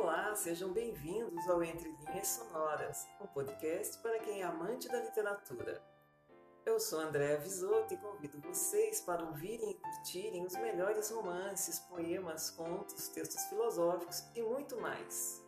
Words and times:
Olá, 0.00 0.32
sejam 0.36 0.72
bem-vindos 0.72 1.48
ao 1.48 1.60
Entre 1.60 1.90
Linhas 1.90 2.28
Sonoras, 2.28 3.04
um 3.20 3.26
podcast 3.26 3.98
para 3.98 4.20
quem 4.20 4.42
é 4.42 4.44
amante 4.44 4.86
da 4.86 5.02
literatura. 5.02 5.82
Eu 6.64 6.78
sou 6.78 7.00
Andréa 7.00 7.36
Visoto 7.40 7.92
e 7.92 7.96
convido 7.96 8.40
vocês 8.40 9.00
para 9.00 9.24
ouvirem 9.24 9.72
e 9.72 9.74
curtirem 9.74 10.46
os 10.46 10.52
melhores 10.52 11.10
romances, 11.10 11.80
poemas, 11.80 12.48
contos, 12.48 13.08
textos 13.08 13.42
filosóficos 13.46 14.22
e 14.36 14.42
muito 14.42 14.80
mais. 14.80 15.44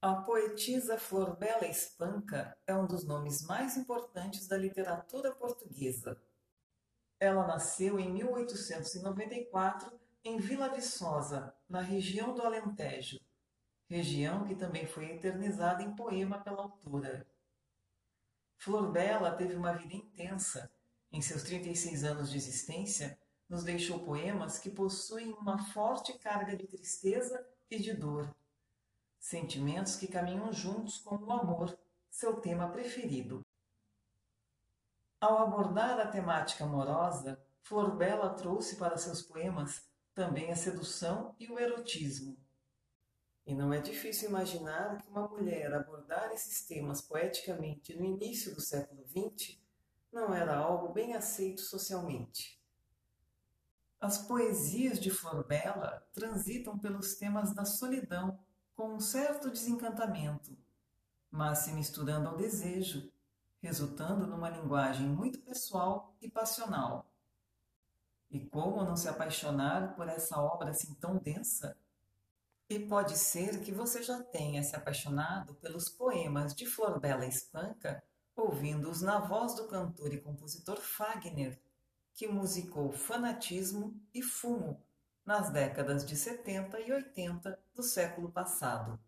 A 0.00 0.14
poetisa 0.22 0.96
Flor 0.96 1.36
Bela 1.36 1.66
Espanca 1.66 2.56
é 2.66 2.74
um 2.74 2.86
dos 2.86 3.04
nomes 3.04 3.42
mais 3.42 3.76
importantes 3.76 4.48
da 4.48 4.56
literatura 4.56 5.30
portuguesa. 5.34 6.18
Ela 7.20 7.46
nasceu 7.46 7.98
em 7.98 8.10
1894 8.10 10.03
em 10.24 10.38
Vila 10.38 10.68
Viçosa, 10.68 11.54
na 11.68 11.80
região 11.80 12.34
do 12.34 12.42
Alentejo, 12.42 13.20
região 13.86 14.44
que 14.44 14.54
também 14.54 14.86
foi 14.86 15.10
eternizada 15.12 15.82
em 15.82 15.94
poema 15.94 16.38
pela 16.38 16.62
autora. 16.62 17.26
Flor 18.56 18.90
Bela 18.90 19.32
teve 19.32 19.54
uma 19.54 19.74
vida 19.74 19.94
intensa. 19.94 20.72
Em 21.12 21.20
seus 21.20 21.42
36 21.42 22.02
anos 22.02 22.30
de 22.30 22.38
existência, 22.38 23.18
nos 23.48 23.62
deixou 23.62 24.00
poemas 24.00 24.58
que 24.58 24.70
possuem 24.70 25.32
uma 25.34 25.58
forte 25.58 26.18
carga 26.18 26.56
de 26.56 26.66
tristeza 26.66 27.46
e 27.70 27.78
de 27.78 27.92
dor 27.92 28.34
sentimentos 29.24 29.96
que 29.96 30.06
caminham 30.06 30.52
juntos 30.52 30.98
com 30.98 31.16
o 31.16 31.32
amor, 31.32 31.74
seu 32.10 32.42
tema 32.42 32.68
preferido. 32.68 33.40
Ao 35.18 35.38
abordar 35.38 35.98
a 35.98 36.06
temática 36.06 36.64
amorosa, 36.64 37.42
Flor 37.62 37.96
Bela 37.96 38.34
trouxe 38.34 38.76
para 38.76 38.98
seus 38.98 39.22
poemas 39.22 39.82
também 40.14 40.52
a 40.52 40.56
sedução 40.56 41.34
e 41.38 41.50
o 41.50 41.58
erotismo. 41.58 42.36
E 43.46 43.54
não 43.54 43.72
é 43.72 43.80
difícil 43.80 44.30
imaginar 44.30 45.02
que 45.02 45.08
uma 45.08 45.28
mulher 45.28 45.74
abordar 45.74 46.32
esses 46.32 46.64
temas 46.64 47.02
poeticamente 47.02 47.94
no 47.94 48.04
início 48.04 48.54
do 48.54 48.60
século 48.60 49.04
XX 49.06 49.58
não 50.10 50.32
era 50.32 50.56
algo 50.56 50.92
bem 50.92 51.14
aceito 51.14 51.60
socialmente. 51.60 52.62
As 54.00 54.18
poesias 54.18 55.00
de 55.00 55.10
Flor 55.10 55.46
transitam 56.12 56.78
pelos 56.78 57.16
temas 57.16 57.54
da 57.54 57.64
solidão, 57.64 58.38
com 58.76 58.94
um 58.94 59.00
certo 59.00 59.50
desencantamento, 59.50 60.56
mas 61.30 61.60
se 61.60 61.72
misturando 61.72 62.28
ao 62.28 62.36
desejo, 62.36 63.10
resultando 63.60 64.26
numa 64.26 64.50
linguagem 64.50 65.08
muito 65.08 65.40
pessoal 65.40 66.14
e 66.20 66.30
passional. 66.30 67.13
E 68.34 68.40
como 68.40 68.82
não 68.82 68.96
se 68.96 69.08
apaixonar 69.08 69.94
por 69.94 70.08
essa 70.08 70.40
obra 70.40 70.70
assim 70.70 70.92
tão 70.94 71.18
densa? 71.18 71.78
E 72.68 72.80
pode 72.80 73.16
ser 73.16 73.60
que 73.60 73.70
você 73.70 74.02
já 74.02 74.24
tenha 74.24 74.60
se 74.64 74.74
apaixonado 74.74 75.54
pelos 75.54 75.88
poemas 75.88 76.52
de 76.52 76.66
Flor 76.66 76.98
Bela 76.98 77.24
Espanca, 77.24 78.02
ouvindo-os 78.34 79.00
na 79.02 79.20
voz 79.20 79.54
do 79.54 79.68
cantor 79.68 80.12
e 80.12 80.20
compositor 80.20 80.80
Fagner, 80.80 81.56
que 82.12 82.26
musicou 82.26 82.90
Fanatismo 82.90 83.96
e 84.12 84.20
Fumo 84.20 84.82
nas 85.24 85.50
décadas 85.50 86.04
de 86.04 86.16
70 86.16 86.80
e 86.80 86.92
80 86.92 87.56
do 87.72 87.84
século 87.84 88.32
passado. 88.32 88.98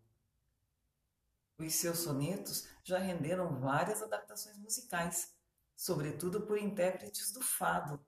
Os 1.57 1.73
seus 1.75 1.99
sonetos 1.99 2.69
já 2.81 2.97
renderam 2.97 3.59
várias 3.59 4.01
adaptações 4.01 4.57
musicais, 4.57 5.35
sobretudo 5.75 6.43
por 6.43 6.57
intérpretes 6.57 7.33
do 7.33 7.41
fado. 7.41 7.99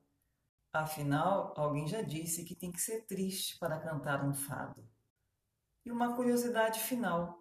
Afinal, 0.72 1.54
alguém 1.58 1.88
já 1.88 2.02
disse 2.02 2.46
que 2.46 2.56
tem 2.56 2.72
que 2.72 2.80
ser 2.80 3.06
triste 3.08 3.58
para 3.58 3.80
cantar 3.80 4.24
um 4.24 4.34
fado. 4.34 4.88
E 5.84 5.92
uma 5.92 6.16
curiosidade 6.16 6.80
final: 6.80 7.40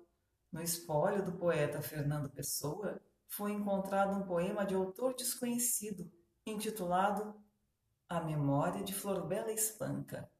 no 0.50 0.62
espólio 0.62 1.22
do 1.22 1.32
poeta 1.32 1.82
Fernando 1.82 2.30
Pessoa 2.30 3.00
foi 3.26 3.52
encontrado 3.52 4.16
um 4.16 4.26
poema 4.26 4.64
de 4.64 4.74
autor 4.74 5.14
desconhecido, 5.14 6.10
intitulado 6.46 7.38
A 8.08 8.20
Memória 8.22 8.82
de 8.82 8.94
Flor 8.94 9.26
Bela 9.26 9.52
Espanca. 9.52 10.30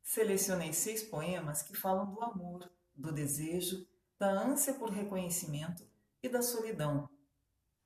Selecionei 0.00 0.72
seis 0.72 1.02
poemas 1.02 1.62
que 1.62 1.74
falam 1.74 2.14
do 2.14 2.22
amor, 2.22 2.70
do 2.94 3.10
desejo, 3.10 3.84
da 4.16 4.30
ânsia 4.30 4.74
por 4.74 4.90
reconhecimento 4.90 5.84
e 6.22 6.28
da 6.28 6.40
solidão. 6.40 7.08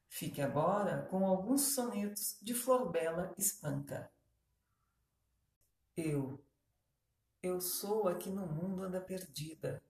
Fique 0.08 0.40
agora 0.40 1.02
com 1.02 1.26
alguns 1.26 1.74
sonetos 1.74 2.38
de 2.40 2.54
Flor 2.54 2.90
Bela 2.90 3.32
Espanca. 3.36 4.10
Eu, 5.94 6.42
eu 7.42 7.60
sou 7.60 8.08
a 8.08 8.16
que 8.16 8.30
no 8.30 8.46
mundo 8.46 8.82
anda 8.82 9.00
perdida, 9.00 9.82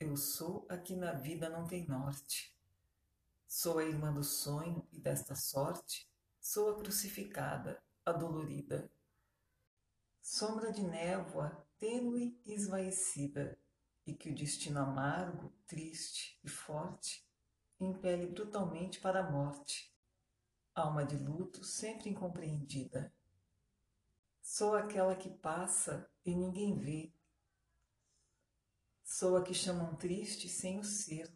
eu 0.00 0.16
sou 0.16 0.66
a 0.68 0.78
que 0.78 0.96
na 0.96 1.12
vida 1.12 1.50
não 1.50 1.66
tem 1.66 1.86
norte. 1.86 2.56
Sou 3.46 3.78
a 3.78 3.84
irmã 3.84 4.12
do 4.12 4.24
sonho 4.24 4.86
e 4.90 4.98
desta 4.98 5.34
sorte, 5.34 6.10
sou 6.40 6.70
a 6.70 6.78
crucificada, 6.78 7.82
a 8.04 8.12
dolorida. 8.12 8.90
Sombra 10.22 10.72
de 10.72 10.82
névoa 10.82 11.66
tênue 11.78 12.40
e 12.44 12.54
esvaecida, 12.54 13.56
e 14.06 14.14
que 14.14 14.30
o 14.30 14.34
destino 14.34 14.80
amargo, 14.80 15.52
triste 15.66 16.40
e 16.42 16.48
forte 16.48 17.27
impele 17.80 18.26
brutalmente 18.26 19.00
para 19.00 19.20
a 19.20 19.30
morte. 19.30 19.94
Alma 20.74 21.04
de 21.04 21.16
luto 21.16 21.64
sempre 21.64 22.10
incompreendida. 22.10 23.12
Sou 24.40 24.74
aquela 24.74 25.14
que 25.14 25.30
passa 25.30 26.10
e 26.24 26.34
ninguém 26.34 26.78
vê. 26.78 27.12
Sou 29.02 29.36
a 29.36 29.42
que 29.42 29.54
chamam 29.54 29.96
triste 29.96 30.48
sem 30.48 30.78
o 30.78 30.84
ser. 30.84 31.32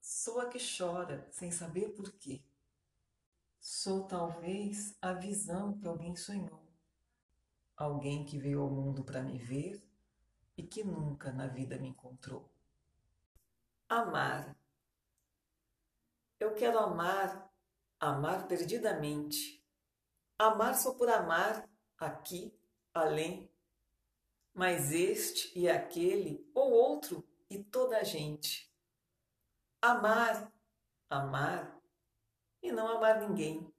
Sou 0.00 0.40
a 0.40 0.48
que 0.48 0.58
chora 0.58 1.28
sem 1.30 1.50
saber 1.50 1.90
por 1.90 2.12
quê. 2.12 2.44
Sou 3.58 4.06
talvez 4.06 4.96
a 5.00 5.12
visão 5.12 5.76
que 5.78 5.86
alguém 5.86 6.14
sonhou 6.16 6.66
alguém 7.76 8.24
que 8.24 8.38
veio 8.38 8.62
ao 8.62 8.70
mundo 8.70 9.04
para 9.04 9.22
me 9.22 9.38
ver 9.38 9.82
e 10.56 10.62
que 10.62 10.82
nunca 10.82 11.30
na 11.30 11.46
vida 11.46 11.78
me 11.78 11.88
encontrou. 11.88 12.50
Amar. 13.88 14.56
Eu 16.38 16.54
quero 16.54 16.78
amar, 16.78 17.50
amar 17.98 18.46
perdidamente. 18.46 19.64
Amar 20.38 20.74
só 20.74 20.92
por 20.94 21.08
amar, 21.08 21.68
aqui, 21.98 22.54
além. 22.92 23.50
Mas 24.52 24.92
este 24.92 25.58
e 25.58 25.68
aquele, 25.68 26.46
ou 26.54 26.70
outro 26.70 27.26
e 27.48 27.62
toda 27.64 27.96
a 27.98 28.04
gente. 28.04 28.70
Amar, 29.80 30.52
amar 31.08 31.80
e 32.62 32.70
não 32.70 32.88
amar 32.88 33.20
ninguém. 33.20 33.72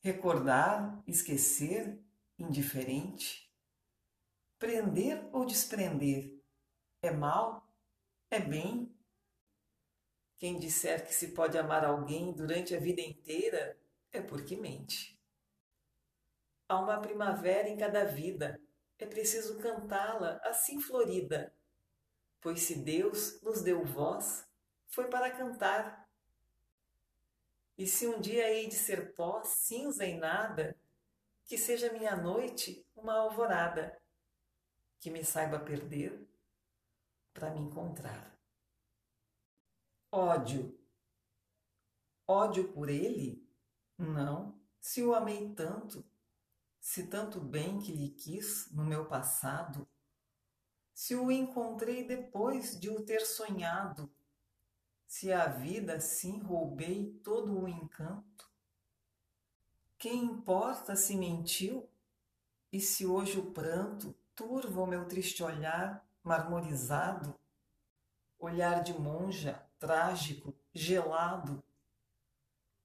Recordar, 0.00 1.02
esquecer 1.06 2.02
indiferente? 2.38 3.52
Prender 4.58 5.28
ou 5.32 5.44
desprender? 5.44 6.40
É 7.02 7.10
mal? 7.10 7.68
É 8.30 8.40
bem? 8.40 8.94
Quem 10.42 10.58
disser 10.58 11.06
que 11.06 11.14
se 11.14 11.28
pode 11.28 11.56
amar 11.56 11.84
alguém 11.84 12.32
durante 12.32 12.74
a 12.74 12.80
vida 12.80 13.00
inteira 13.00 13.78
é 14.10 14.20
porque 14.20 14.56
mente. 14.56 15.16
Há 16.68 16.80
uma 16.80 17.00
primavera 17.00 17.68
em 17.68 17.76
cada 17.76 18.04
vida, 18.06 18.60
é 18.98 19.06
preciso 19.06 19.60
cantá-la 19.60 20.40
assim 20.42 20.80
florida, 20.80 21.54
pois 22.40 22.60
se 22.60 22.74
Deus 22.74 23.40
nos 23.40 23.62
deu 23.62 23.84
voz, 23.84 24.44
foi 24.88 25.06
para 25.06 25.30
cantar. 25.30 26.10
E 27.78 27.86
se 27.86 28.08
um 28.08 28.20
dia 28.20 28.50
hei 28.50 28.66
de 28.66 28.74
ser 28.74 29.14
pó, 29.14 29.44
cinza 29.44 30.04
e 30.04 30.18
nada, 30.18 30.76
que 31.44 31.56
seja 31.56 31.92
minha 31.92 32.16
noite 32.16 32.84
uma 32.96 33.14
alvorada, 33.14 33.96
que 34.98 35.08
me 35.08 35.24
saiba 35.24 35.60
perder 35.60 36.28
para 37.32 37.48
me 37.48 37.60
encontrar. 37.60 38.31
Ódio. 40.14 40.78
Ódio 42.28 42.70
por 42.70 42.90
ele? 42.90 43.48
Não, 43.96 44.60
se 44.78 45.02
o 45.02 45.14
amei 45.14 45.54
tanto, 45.54 46.04
se 46.78 47.06
tanto 47.06 47.40
bem 47.40 47.78
que 47.78 47.92
lhe 47.92 48.10
quis 48.10 48.70
no 48.72 48.84
meu 48.84 49.06
passado, 49.06 49.88
se 50.92 51.14
o 51.14 51.32
encontrei 51.32 52.06
depois 52.06 52.78
de 52.78 52.90
o 52.90 53.02
ter 53.02 53.20
sonhado, 53.20 54.12
se 55.06 55.32
a 55.32 55.46
vida 55.46 55.94
assim 55.94 56.40
roubei 56.40 57.18
todo 57.24 57.58
o 57.58 57.66
encanto, 57.66 58.50
quem 59.96 60.24
importa 60.24 60.94
se 60.94 61.16
mentiu? 61.16 61.88
E 62.70 62.82
se 62.82 63.06
hoje 63.06 63.38
o 63.38 63.50
pranto 63.52 64.14
turva 64.34 64.82
o 64.82 64.86
meu 64.86 65.08
triste 65.08 65.42
olhar 65.42 66.06
marmorizado? 66.22 67.34
Olhar 68.38 68.82
de 68.82 68.92
monja, 68.92 69.66
trágico, 69.82 70.56
gelado, 70.72 71.60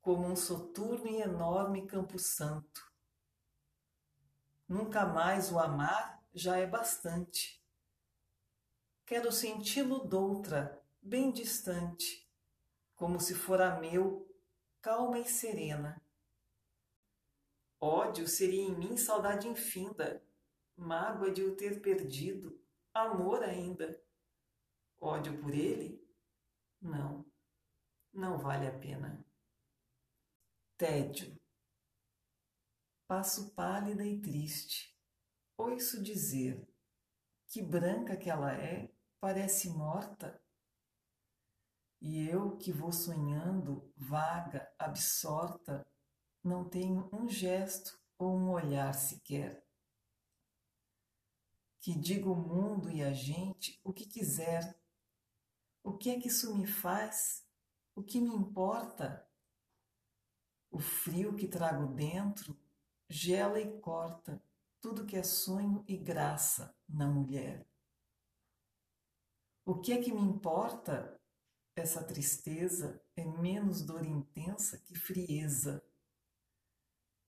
como 0.02 0.26
um 0.26 0.36
soturno 0.36 1.06
e 1.08 1.22
enorme 1.22 1.86
campo 1.86 2.18
santo. 2.18 2.92
Nunca 4.68 5.06
mais 5.06 5.52
o 5.52 5.60
amar 5.60 6.28
já 6.34 6.58
é 6.58 6.66
bastante. 6.66 7.64
Quero 9.06 9.32
senti-lo 9.32 10.08
doutra, 10.08 10.84
bem 11.00 11.32
distante, 11.32 12.28
como 12.96 13.20
se 13.20 13.36
fora 13.36 13.80
meu, 13.80 14.28
calma 14.82 15.20
e 15.20 15.26
serena. 15.26 16.02
Ódio 17.80 18.28
seria 18.28 18.64
em 18.64 18.76
mim 18.76 18.98
saudade 18.98 19.48
infinda, 19.48 20.26
mágoa 20.76 21.30
de 21.30 21.44
o 21.44 21.56
ter 21.56 21.80
perdido, 21.80 22.60
amor 22.92 23.44
ainda. 23.44 24.02
Ódio 25.00 25.40
por 25.40 25.54
ele? 25.54 26.06
Não, 26.88 27.25
não 28.13 28.38
vale 28.38 28.66
a 28.66 28.80
pena. 28.80 29.25
Tédio. 30.78 31.38
Passo 33.06 33.54
pálida 33.54 34.06
e 34.06 34.22
triste. 34.22 34.98
Ouço 35.57 36.01
dizer 36.01 36.66
que 37.48 37.62
branca 37.62 38.16
que 38.16 38.30
ela 38.30 38.54
é, 38.54 38.89
parece 39.19 39.69
morta. 39.69 40.42
E 42.00 42.25
eu 42.30 42.56
que 42.56 42.72
vou 42.72 42.94
sonhando, 42.94 43.92
vaga, 43.98 44.72
absorta, 44.80 45.86
não 46.42 46.69
tenho 46.69 47.10
um 47.12 47.28
gesto 47.28 48.00
ou 48.18 48.34
um 48.34 48.51
olhar 48.51 48.94
sequer. 48.94 49.62
Que 51.81 51.94
diga 52.00 52.30
o 52.30 52.36
mundo 52.36 52.89
e 52.89 53.04
a 53.04 53.12
gente 53.12 53.78
o 53.84 53.92
que 53.92 54.06
quiser. 54.06 54.80
O 55.83 55.97
que 55.97 56.09
é 56.09 56.19
que 56.19 56.27
isso 56.27 56.56
me 56.56 56.68
faz? 56.68 57.45
O 57.95 58.03
que 58.03 58.19
me 58.19 58.33
importa? 58.33 59.27
O 60.69 60.79
frio 60.79 61.35
que 61.35 61.47
trago 61.47 61.94
dentro 61.94 62.57
gela 63.09 63.59
e 63.59 63.79
corta 63.79 64.41
tudo 64.81 65.06
que 65.06 65.15
é 65.15 65.24
sonho 65.24 65.83
e 65.88 65.97
graça 65.97 66.75
na 66.88 67.07
mulher. 67.07 67.68
O 69.65 69.79
que 69.79 69.91
é 69.91 70.01
que 70.01 70.13
me 70.13 70.21
importa? 70.21 71.19
Essa 71.75 72.03
tristeza 72.03 73.03
é 73.15 73.25
menos 73.25 73.81
dor 73.81 74.06
intensa 74.06 74.77
que 74.79 74.95
frieza. 74.95 75.83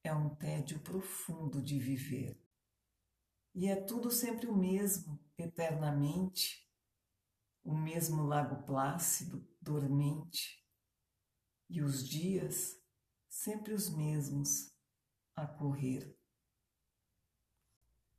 É 0.03 0.13
um 0.13 0.33
tédio 0.35 0.79
profundo 0.79 1.61
de 1.61 1.77
viver. 1.77 2.41
E 3.53 3.67
é 3.67 3.75
tudo 3.75 4.09
sempre 4.09 4.47
o 4.47 4.55
mesmo, 4.55 5.19
eternamente, 5.37 6.68
o 7.69 7.77
mesmo 7.77 8.23
lago 8.23 8.63
plácido, 8.63 9.47
dormente, 9.61 10.65
e 11.69 11.83
os 11.83 12.07
dias 12.09 12.81
sempre 13.29 13.75
os 13.75 13.91
mesmos, 13.91 14.73
a 15.35 15.45
correr. 15.45 16.17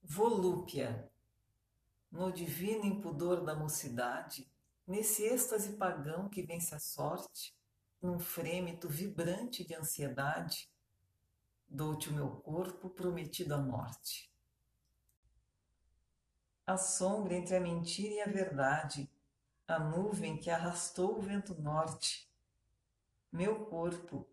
Volúpia, 0.01 1.13
no 2.13 2.31
divino 2.31 2.87
impudor 2.87 3.45
da 3.45 3.57
mocidade, 3.57 4.49
nesse 4.87 5.25
êxtase 5.25 5.77
pagão 5.77 6.29
que 6.29 6.45
vence 6.45 6.73
a 6.73 6.79
sorte, 6.79 7.53
num 8.01 8.21
frêmito 8.21 8.89
vibrante 8.89 9.65
de 9.65 9.75
ansiedade, 9.75 10.73
dou-te 11.69 12.09
o 12.09 12.15
meu 12.15 12.37
corpo 12.37 12.89
prometido 12.89 13.53
à 13.55 13.59
morte. 13.59 14.33
A 16.65 16.77
sombra 16.77 17.35
entre 17.35 17.57
a 17.57 17.61
mentira 17.61 18.15
e 18.15 18.21
a 18.21 18.29
verdade, 18.29 19.11
a 19.71 19.79
nuvem 19.79 20.37
que 20.37 20.51
arrastou 20.51 21.17
o 21.17 21.23
vento 21.23 21.55
norte, 21.55 22.29
meu 23.31 23.67
corpo, 23.67 24.29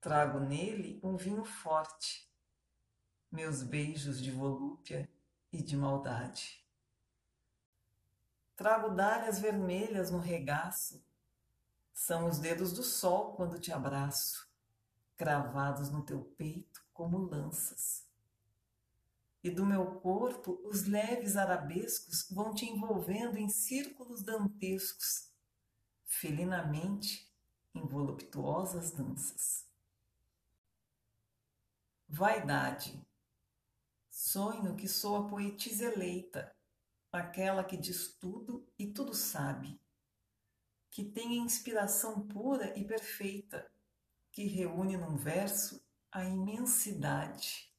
trago 0.00 0.40
nele 0.40 0.98
um 1.00 1.16
vinho 1.16 1.44
forte, 1.44 2.28
meus 3.30 3.62
beijos 3.62 4.20
de 4.20 4.32
volúpia 4.32 5.08
e 5.52 5.62
de 5.62 5.76
maldade. 5.76 6.66
Trago 8.56 8.90
dálias 8.90 9.38
vermelhas 9.38 10.10
no 10.10 10.18
regaço, 10.18 11.04
são 11.92 12.26
os 12.26 12.40
dedos 12.40 12.72
do 12.72 12.82
sol 12.82 13.34
quando 13.34 13.60
te 13.60 13.72
abraço, 13.72 14.50
cravados 15.16 15.88
no 15.88 16.02
teu 16.02 16.24
peito 16.36 16.84
como 16.92 17.16
lanças. 17.16 18.09
E 19.42 19.50
do 19.50 19.64
meu 19.64 20.00
corpo 20.00 20.60
os 20.64 20.84
leves 20.84 21.36
arabescos 21.36 22.28
vão 22.30 22.54
te 22.54 22.66
envolvendo 22.66 23.38
em 23.38 23.48
círculos 23.48 24.22
dantescos, 24.22 25.32
felinamente 26.04 27.30
em 27.74 27.86
voluptuosas 27.86 28.90
danças. 28.90 29.66
Vaidade 32.08 33.00
Sonho 34.10 34.76
que 34.76 34.86
sou 34.86 35.16
a 35.16 35.28
poetisa 35.28 35.86
eleita, 35.86 36.54
aquela 37.10 37.64
que 37.64 37.76
diz 37.76 38.12
tudo 38.18 38.68
e 38.78 38.86
tudo 38.86 39.14
sabe, 39.14 39.80
que 40.90 41.04
tem 41.04 41.40
a 41.40 41.44
inspiração 41.44 42.26
pura 42.26 42.78
e 42.78 42.84
perfeita, 42.84 43.70
que 44.30 44.44
reúne 44.44 44.96
num 44.96 45.16
verso 45.16 45.82
a 46.12 46.24
imensidade. 46.24 47.69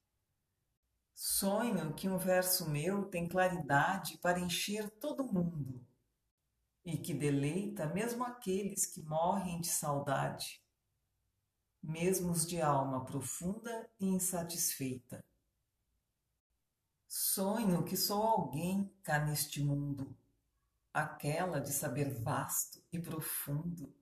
Sonho 1.24 1.94
que 1.94 2.10
um 2.10 2.18
verso 2.18 2.68
meu 2.68 3.06
tem 3.06 3.30
claridade 3.30 4.18
para 4.18 4.40
encher 4.40 4.90
todo 4.90 5.24
mundo 5.24 5.86
e 6.84 6.98
que 6.98 7.14
deleita 7.14 7.86
mesmo 7.86 8.24
aqueles 8.24 8.88
que 8.88 9.04
morrem 9.04 9.62
de 9.62 9.68
saudade, 9.68 10.66
mesmo 11.80 12.32
os 12.32 12.44
de 12.44 12.60
alma 12.60 13.06
profunda 13.06 13.88
e 14.00 14.08
insatisfeita. 14.08 15.24
Sonho 17.08 17.84
que 17.84 17.96
sou 17.96 18.24
alguém 18.24 18.92
cá 19.04 19.24
neste 19.24 19.64
mundo, 19.64 20.18
aquela 20.92 21.62
de 21.62 21.72
saber 21.72 22.20
vasto 22.20 22.84
e 22.92 23.00
profundo, 23.00 23.96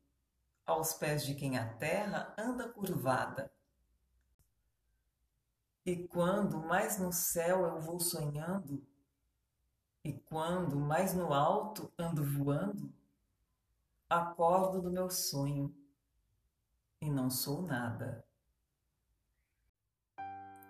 aos 0.66 0.94
pés 0.94 1.25
de 1.25 1.36
quem 1.36 1.57
a 1.57 1.74
terra 1.74 2.33
anda 2.38 2.71
curvada. 2.71 3.51
E 5.90 6.08
quando 6.08 6.60
mais 6.60 7.00
no 7.00 7.12
céu 7.12 7.66
eu 7.66 7.82
vou 7.82 8.00
sonhando, 8.00 8.80
e 10.04 10.14
quando 10.14 10.76
mais 10.76 11.16
no 11.16 11.34
alto 11.34 11.92
ando 11.98 12.24
voando, 12.24 12.94
acordo 14.08 14.84
do 14.84 14.92
meu 14.92 15.10
sonho 15.10 15.76
e 17.02 17.10
não 17.10 17.32
sou 17.32 17.64
nada. 17.64 18.24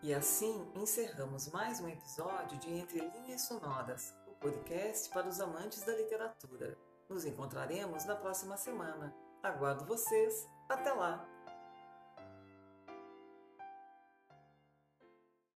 E 0.01 0.13
assim 0.13 0.71
encerramos 0.73 1.49
mais 1.49 1.81
um 1.81 1.89
episódio 1.89 2.57
de 2.57 2.71
Entre 2.71 3.01
Linhas 3.09 3.41
Sonoras, 3.41 4.15
o 4.25 4.31
podcast 4.35 5.09
para 5.09 5.27
os 5.27 5.41
amantes 5.41 5.83
da 5.83 5.97
literatura. 5.97 6.77
Nos 7.09 7.25
encontraremos 7.25 8.05
na 8.05 8.15
próxima 8.15 8.55
semana. 8.55 9.13
Aguardo 9.43 9.83
vocês. 9.83 10.47
Até 10.69 10.93
lá! 10.93 11.38